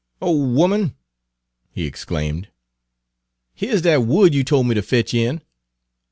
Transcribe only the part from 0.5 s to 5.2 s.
'oman," he exclaimed, "here's dat wood you tol' me ter fetch